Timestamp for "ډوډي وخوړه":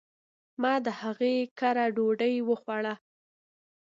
1.95-2.93